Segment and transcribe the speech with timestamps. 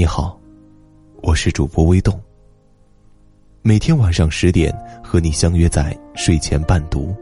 [0.00, 0.40] 你好，
[1.20, 2.18] 我是主播微动。
[3.60, 4.74] 每天晚上十点
[5.04, 7.14] 和你相约在睡前伴读。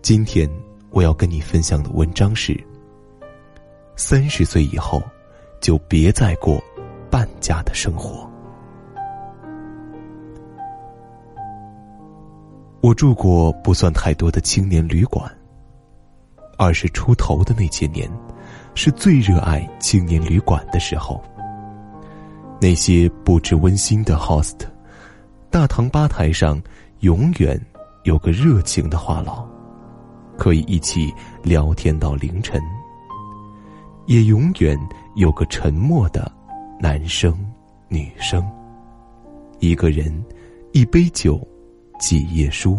[0.00, 0.50] 今天
[0.88, 2.58] 我要跟你分享的文章是：
[3.94, 5.02] 三十岁以后，
[5.60, 6.58] 就别再过
[7.10, 8.26] 半价的生活。
[12.80, 15.30] 我住过不算太多的青年旅馆。
[16.56, 18.10] 二十出头的那些年，
[18.76, 21.20] 是最热爱青年旅馆的时候。
[22.60, 24.54] 那些布置温馨的 host，
[25.50, 26.62] 大堂吧台上
[27.00, 27.60] 永远
[28.04, 29.44] 有个热情的话痨，
[30.38, 31.12] 可以一起
[31.42, 32.60] 聊天到凌晨。
[34.06, 34.78] 也永远
[35.16, 36.30] 有个沉默的
[36.78, 37.36] 男生、
[37.88, 38.46] 女生，
[39.58, 40.24] 一个人，
[40.72, 41.44] 一杯酒，
[41.98, 42.78] 几页书。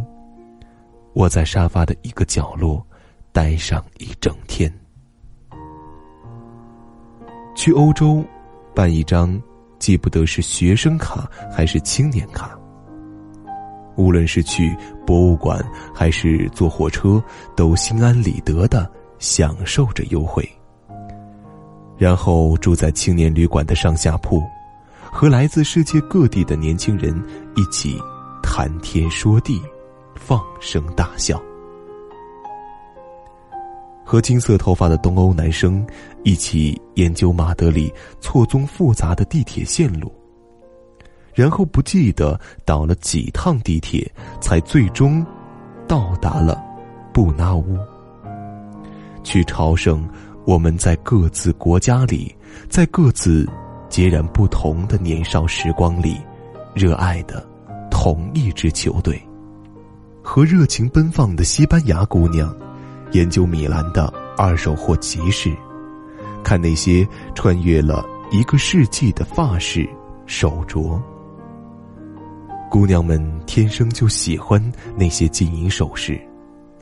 [1.13, 2.85] 我在沙发的一个角落。
[3.33, 4.73] 待上一整天。
[7.57, 8.23] 去欧洲
[8.75, 9.35] 办一张，
[9.79, 12.55] 记不得是学生卡还是青年卡。
[13.95, 14.77] 无论是去
[15.07, 15.59] 博物馆
[15.91, 17.21] 还是坐火车，
[17.55, 20.47] 都心安理得的享受着优惠。
[21.97, 24.39] 然后住在青年旅馆的上下铺，
[25.11, 27.11] 和来自世界各地的年轻人
[27.55, 27.99] 一起
[28.43, 29.59] 谈天说地，
[30.13, 31.41] 放声大笑。
[34.07, 35.85] 和金色头发的东欧男生
[36.23, 40.09] 一起研究马德里错综复杂的地铁线路，
[41.33, 45.25] 然后不记得倒了几趟地铁，才最终
[45.89, 46.63] 到达了
[47.13, 47.77] 布纳乌。
[49.25, 50.07] 去朝圣，
[50.45, 52.33] 我们在各自国家里，
[52.69, 53.45] 在各自
[53.89, 56.15] 截然不同的年少时光里，
[56.73, 57.45] 热爱的
[57.91, 59.21] 同一支球队，
[60.23, 62.55] 和热情奔放的西班牙姑娘。
[63.11, 65.55] 研究米兰的二手货集市，
[66.43, 69.87] 看那些穿越了一个世纪的发饰、
[70.25, 70.99] 手镯。
[72.69, 74.61] 姑娘们天生就喜欢
[74.95, 76.19] 那些金银首饰，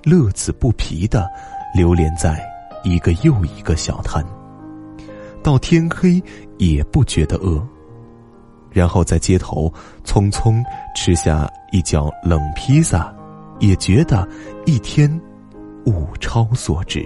[0.04, 1.28] 乐此不疲的
[1.76, 2.44] 流连在
[2.84, 4.26] 一个又一个小摊，
[5.44, 6.22] 到天黑
[6.58, 7.66] 也不觉得饿。
[8.72, 9.72] 然后在街头
[10.04, 10.62] 匆匆
[10.96, 13.14] 吃下一角冷披萨，
[13.60, 14.28] 也觉得
[14.66, 15.22] 一天。
[15.86, 17.06] 物超所值，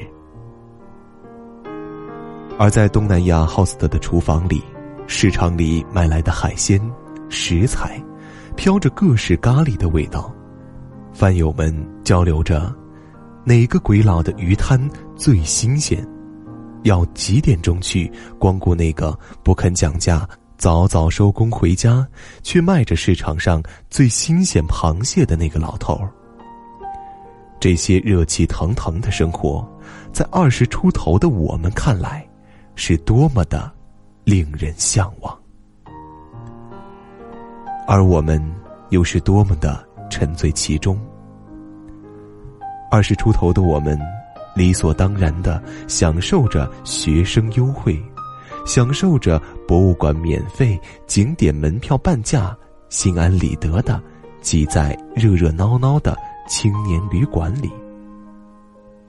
[2.58, 4.64] 而在东南亚 host 的厨房里，
[5.06, 6.80] 市场里买来的海鲜
[7.28, 8.02] 食材，
[8.56, 10.34] 飘着各式咖喱的味道。
[11.12, 12.74] 饭友们交流着，
[13.44, 14.80] 哪个鬼佬的鱼摊
[15.16, 16.06] 最新鲜？
[16.84, 18.10] 要几点钟去
[18.40, 20.26] 光顾那个不肯讲价、
[20.58, 22.08] 早早收工回家，
[22.44, 26.10] 却卖着市场上最新鲜螃蟹的那个老头儿？
[27.60, 29.68] 这些热气腾腾的生活，
[30.14, 32.26] 在二十出头的我们看来，
[32.76, 33.70] 是多么的
[34.24, 35.38] 令人向往，
[37.86, 38.42] 而我们
[38.90, 40.98] 又是多么的沉醉其中。
[42.90, 44.00] 二十出头的我们，
[44.56, 48.02] 理所当然的享受着学生优惠，
[48.66, 54.02] 享受着博物馆免费、景点门票半价，心安理得的
[54.42, 56.18] 挤在热热闹闹的。
[56.50, 57.72] 青年旅馆里，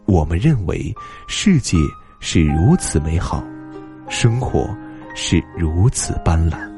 [0.04, 0.94] 我们认为
[1.26, 1.78] 世界
[2.20, 3.42] 是如此美好，
[4.10, 4.68] 生活
[5.14, 6.70] 是如此斑斓。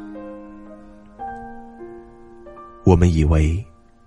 [2.84, 3.62] 我们以为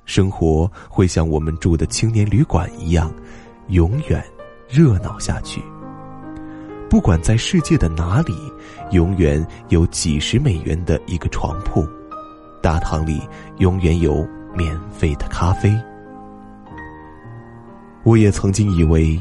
[0.06, 3.14] 生活会像我们住的青年旅馆一样，
[3.68, 4.24] 永远
[4.70, 5.62] 热闹下去。
[6.90, 8.34] 不管在世界的哪里，
[8.92, 11.86] 永远有几十美元的一个床铺，
[12.62, 13.22] 大堂里
[13.58, 15.70] 永远有免费的咖啡。
[18.06, 19.20] 我也曾经以为，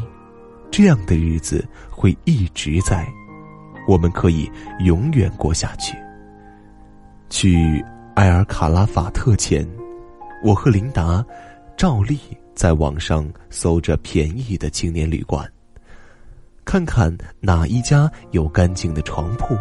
[0.71, 3.11] 这样的日子会一直在，
[3.89, 4.49] 我们可以
[4.81, 5.97] 永远过下去。
[7.31, 7.83] 去
[8.17, 9.67] 埃尔卡拉法特前，
[10.45, 11.25] 我和琳达
[11.79, 12.19] 照例
[12.55, 15.51] 在网上搜着便宜的青年旅馆，
[16.63, 19.57] 看看哪一家有干净的床铺，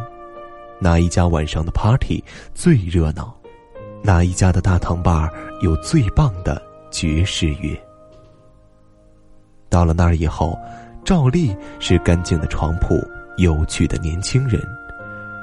[0.80, 2.22] 哪一家晚上的 party
[2.54, 3.34] 最热闹，
[4.04, 5.30] 哪一家的大堂吧
[5.62, 6.62] 有最棒的
[6.92, 7.81] 爵士乐。
[9.74, 10.56] 到了那儿以后，
[11.04, 13.04] 照例是干净的床铺，
[13.38, 14.62] 有趣的年轻人，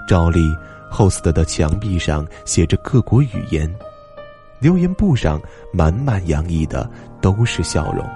[0.07, 0.57] 照例
[0.89, 3.69] host 的墙壁上写着各国语言，
[4.61, 5.43] 留言簿上
[5.73, 6.89] 满满洋溢的
[7.21, 8.09] 都是笑容。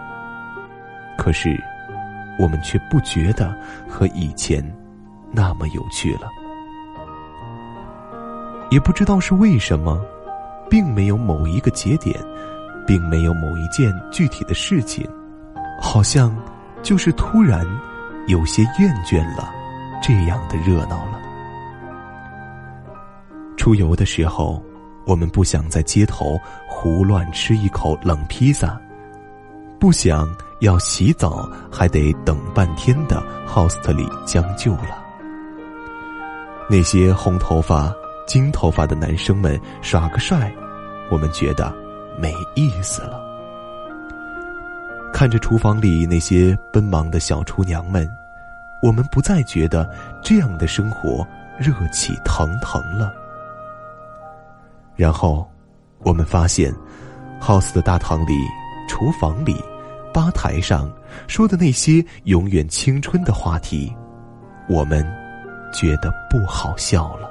[1.18, 1.60] 可是，
[2.38, 3.52] 我们却不觉得
[3.88, 4.64] 和以前
[5.32, 6.28] 那么有趣了，
[8.70, 10.00] 也不知道是为什么，
[10.70, 12.16] 并没有某一个节点，
[12.86, 15.04] 并没有某一件具体的事情。
[15.80, 16.34] 好像，
[16.82, 17.66] 就是突然，
[18.26, 19.52] 有些厌倦了
[20.02, 21.20] 这样的热闹了。
[23.56, 24.62] 出游的时候，
[25.06, 26.38] 我们不想在街头
[26.68, 28.80] 胡乱吃一口冷披萨，
[29.78, 30.28] 不想
[30.60, 35.02] 要洗澡还得等半天的 host 里将就了。
[36.68, 37.92] 那些红头发、
[38.26, 40.50] 金头发的男生们耍个帅，
[41.10, 41.74] 我们觉得
[42.18, 43.33] 没意思了。
[45.14, 48.04] 看着厨房里那些奔忙的小厨娘们，
[48.82, 49.88] 我们不再觉得
[50.20, 51.24] 这样的生活
[51.56, 53.14] 热气腾腾了。
[54.96, 55.48] 然后，
[56.00, 56.74] 我们发现
[57.40, 58.32] ，house 的大堂里、
[58.88, 59.56] 厨房里、
[60.12, 60.92] 吧台上
[61.28, 63.94] 说的那些永远青春的话题，
[64.68, 65.06] 我们。
[65.76, 67.28] 觉得不好笑了，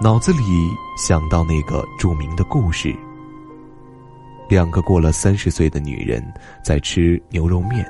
[0.00, 0.38] 脑子里
[0.96, 2.96] 想到那个著名的故事：
[4.50, 6.20] 两个过了三十岁的女人
[6.60, 7.88] 在吃牛肉面，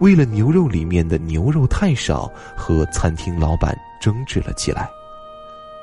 [0.00, 4.90] 为了牛肉里面的牛肉太少，和餐厅老板争执了起来。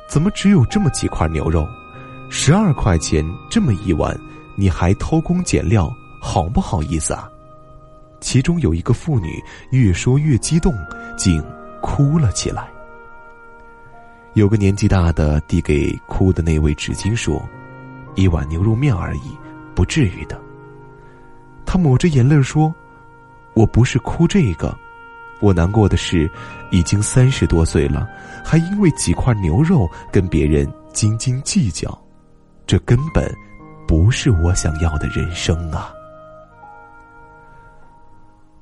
[0.10, 1.66] 怎么只有这么几块牛肉？
[2.30, 4.14] 十二块钱这么一碗，
[4.58, 5.90] 你还偷工减料，
[6.22, 7.30] 好不好意思啊？
[8.20, 9.42] 其中有一个妇女
[9.72, 10.74] 越说越激动，
[11.18, 11.42] 竟
[11.82, 12.68] 哭了起来。
[14.34, 17.42] 有个年纪大的递给哭的那位纸巾说
[18.16, 19.39] ：“一碗牛肉面而已，
[19.80, 20.38] 不至于的。”
[21.66, 22.74] 他抹着眼泪说
[23.56, 24.78] ：“我不是哭这个，
[25.40, 26.30] 我难过的是，
[26.70, 28.06] 已经三十多岁了，
[28.44, 31.98] 还因为几块牛肉跟别人斤斤计较，
[32.68, 33.34] 这根本
[33.88, 35.94] 不是我想要的人生啊。”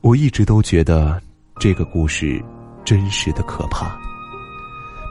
[0.01, 1.19] 我一直都觉得
[1.59, 2.39] 这个故事
[2.85, 3.97] 真实的可怕，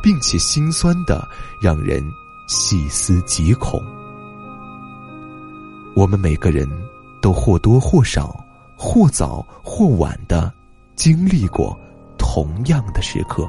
[0.04, 1.26] 并且心酸的
[1.60, 2.00] 让人
[2.46, 3.82] 细思极恐。
[5.96, 6.68] 我们每个人
[7.22, 8.38] 都或多或少、
[8.76, 10.52] 或早或晚的
[10.94, 11.74] 经历过
[12.18, 13.48] 同样的时刻。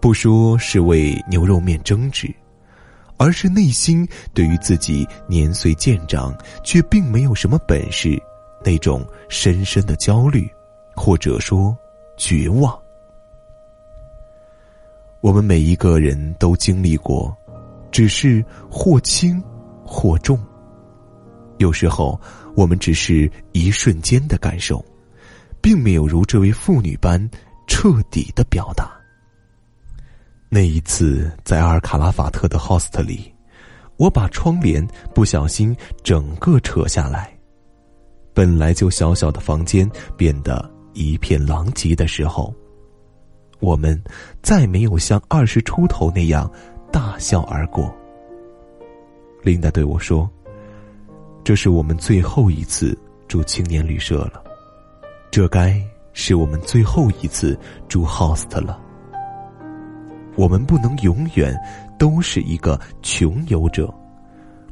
[0.00, 2.32] 不说是为牛肉面争执，
[3.16, 6.32] 而是内心对于自己年岁渐长
[6.62, 8.16] 却并没有什么本事。
[8.64, 10.48] 那种深深的焦虑，
[10.94, 11.76] 或者说
[12.16, 12.78] 绝望，
[15.22, 17.34] 我们每一个人都经历过，
[17.90, 19.42] 只是或轻
[19.90, 20.38] 或重。
[21.58, 22.18] 有时候，
[22.54, 24.82] 我们只是一瞬间的感受，
[25.60, 27.20] 并没有如这位妇女般
[27.66, 28.88] 彻底的表达。
[30.48, 33.34] 那一次，在阿尔卡拉法特的 host 里，
[33.96, 37.36] 我把窗帘不小心整个扯下来。
[38.32, 42.54] 本来就小小的房间变得一片狼藉的时候，
[43.58, 44.02] 我们
[44.40, 46.50] 再没有像二十出头那样
[46.90, 47.94] 大笑而过。
[49.42, 50.28] 琳达对我说
[51.42, 52.96] ：“这是我们最后一次
[53.26, 54.42] 住青年旅社了，
[55.30, 55.80] 这该
[56.12, 57.58] 是我们最后一次
[57.88, 58.78] 住 host 了。
[60.36, 61.58] 我们不能永远
[61.98, 63.92] 都是一个穷游者，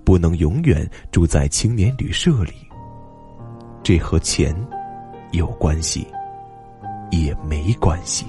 [0.05, 2.53] 不能永远住在青年旅社里。”
[3.83, 4.55] 这和钱
[5.33, 6.07] 有关系，
[7.11, 8.27] 也没关系。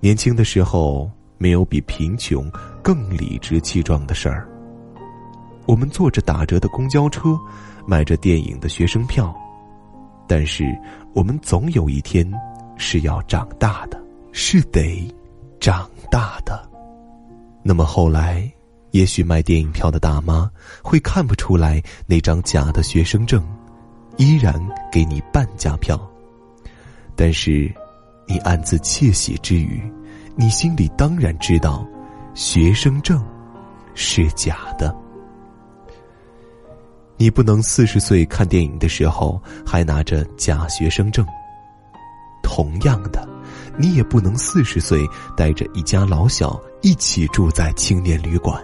[0.00, 2.50] 年轻的时候，没有比贫穷
[2.86, 4.46] 更理直气壮的事儿。
[5.66, 7.36] 我们坐着打折的公交车，
[7.84, 9.34] 买着电影的学生票，
[10.28, 10.64] 但是
[11.12, 12.24] 我们总有一天
[12.76, 14.00] 是要长大的，
[14.30, 15.12] 是得
[15.58, 16.64] 长大的。
[17.64, 18.48] 那么后来。
[18.92, 20.50] 也许卖电影票的大妈
[20.82, 23.44] 会看不出来那张假的学生证，
[24.16, 24.54] 依然
[24.90, 26.00] 给你半价票。
[27.14, 27.70] 但是，
[28.26, 29.82] 你暗自窃喜之余，
[30.34, 31.86] 你心里当然知道，
[32.36, 33.24] 学生证
[33.94, 34.94] 是假的。
[37.16, 41.26] 你不能四十岁看电影的时候还拿着假学生证。
[42.42, 43.26] 同样的，
[43.78, 45.00] 你也不能四十岁
[45.34, 48.62] 带着一家老小一起住在青年旅馆。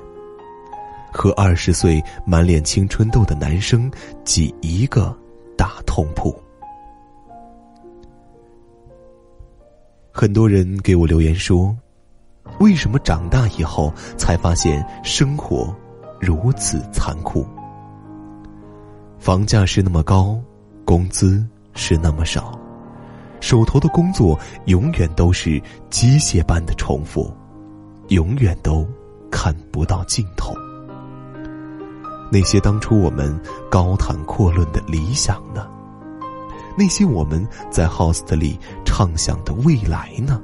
[1.11, 3.91] 和二十岁满脸青春痘的男生
[4.23, 5.17] 挤一个
[5.57, 6.39] 大通铺。
[10.11, 11.75] 很多人给我留言说
[12.59, 15.75] ：“为什么长大以后才发现生活
[16.21, 17.47] 如此残酷？
[19.19, 20.39] 房价是那么高，
[20.85, 21.45] 工资
[21.75, 22.59] 是那么少，
[23.41, 27.33] 手头的工作永远都是机械般的重复，
[28.09, 28.87] 永远都
[29.31, 30.55] 看不到尽头。”
[32.31, 33.39] 那些当初我们
[33.71, 35.69] 高谈阔论的理想呢？
[36.79, 40.41] 那些我们在 host 里畅想的未来呢？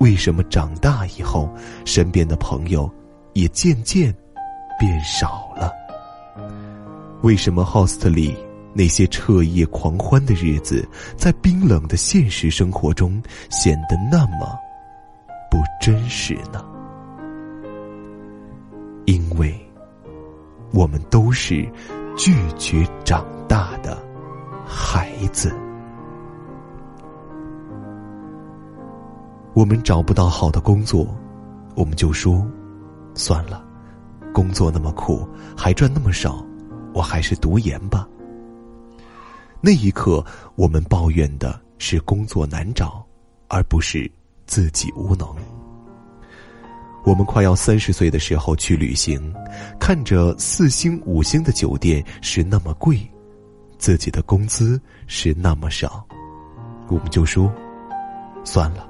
[0.00, 1.48] 为什么长大以后，
[1.84, 2.90] 身边的朋友
[3.34, 4.14] 也渐渐
[4.78, 5.70] 变少了？
[7.22, 8.34] 为什么 host 里
[8.72, 10.88] 那些彻夜狂欢的日子，
[11.18, 14.58] 在冰冷的现实生活中显得那么
[15.50, 16.64] 不真实呢？
[19.04, 19.54] 因为，
[20.72, 21.70] 我们都是
[22.16, 24.02] 拒绝长大的
[24.64, 25.54] 孩子。
[29.54, 31.12] 我们找不到好的工作，
[31.74, 32.46] 我们就说
[33.14, 33.64] ：“算了，
[34.32, 36.44] 工作那么苦，还赚那么少，
[36.94, 38.08] 我还是读研吧。”
[39.60, 43.04] 那一刻，我们抱怨的是工作难找，
[43.48, 44.10] 而不是
[44.46, 45.28] 自己无能。
[47.04, 49.34] 我们快要三十岁的时候去旅行，
[49.78, 53.00] 看着四星、五星的酒店是那么贵，
[53.78, 56.06] 自己的工资是那么少，
[56.88, 57.52] 我们就说
[58.44, 58.86] ：“算了，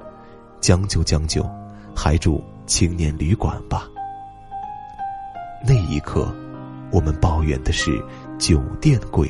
[0.61, 1.43] 将就将就，
[1.95, 3.89] 还住青年旅馆吧。”
[5.67, 6.33] 那一刻，
[6.91, 8.01] 我们抱怨的是
[8.39, 9.29] 酒店贵。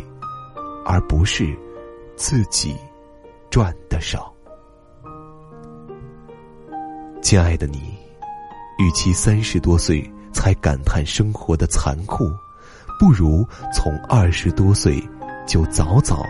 [0.84, 1.56] 而不是
[2.16, 2.76] 自己
[3.52, 4.34] 赚的少。
[7.22, 7.94] 亲爱的你，
[8.80, 12.32] 与其三十多岁才感叹生活的残酷，
[13.00, 15.00] 不如从二十多岁
[15.46, 16.26] 就早早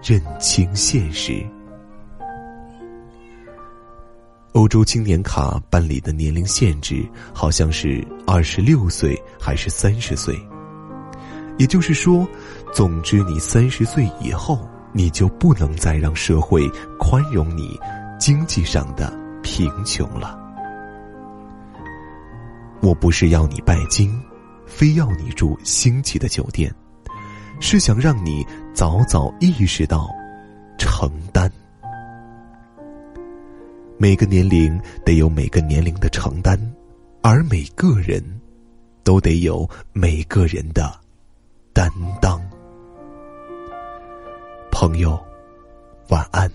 [0.00, 1.44] 认清现实。
[4.52, 10.36] 欧洲青年卡办理的年龄限制好像是二十六岁还是三十岁？
[11.56, 12.26] 也就是说，
[12.72, 17.78] 总之，你三十岁以后，你就不能再让社会宽容你
[18.18, 20.36] 经济上的贫穷了。
[22.80, 24.20] 我不是要你拜金，
[24.66, 26.74] 非要你住星级的酒店，
[27.60, 30.10] 是想让你早早意识到
[30.76, 31.48] 承担。
[34.02, 36.58] 每个年龄得有每个年龄的承担，
[37.20, 38.24] 而每个人
[39.04, 40.90] 都得有每个人的。
[41.74, 42.40] 担当，
[44.72, 45.22] 朋友，
[46.08, 46.50] 晚安。